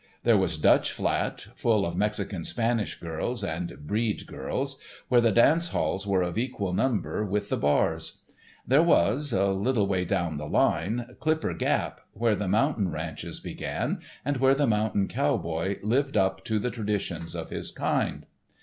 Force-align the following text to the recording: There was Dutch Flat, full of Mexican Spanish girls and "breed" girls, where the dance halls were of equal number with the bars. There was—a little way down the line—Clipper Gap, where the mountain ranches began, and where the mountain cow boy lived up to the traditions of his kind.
There 0.23 0.35
was 0.35 0.57
Dutch 0.57 0.91
Flat, 0.91 1.49
full 1.55 1.85
of 1.85 1.95
Mexican 1.95 2.43
Spanish 2.43 2.99
girls 2.99 3.43
and 3.43 3.85
"breed" 3.85 4.25
girls, 4.25 4.79
where 5.09 5.21
the 5.21 5.31
dance 5.31 5.67
halls 5.67 6.07
were 6.07 6.23
of 6.23 6.39
equal 6.39 6.73
number 6.73 7.23
with 7.23 7.49
the 7.49 7.57
bars. 7.57 8.23
There 8.67 8.81
was—a 8.81 9.51
little 9.51 9.85
way 9.85 10.03
down 10.05 10.37
the 10.37 10.47
line—Clipper 10.47 11.53
Gap, 11.53 12.01
where 12.13 12.35
the 12.35 12.47
mountain 12.47 12.89
ranches 12.89 13.39
began, 13.39 13.99
and 14.25 14.37
where 14.37 14.55
the 14.55 14.65
mountain 14.65 15.07
cow 15.07 15.37
boy 15.37 15.77
lived 15.83 16.17
up 16.17 16.43
to 16.45 16.57
the 16.57 16.71
traditions 16.71 17.35
of 17.35 17.51
his 17.51 17.69
kind. 17.69 18.25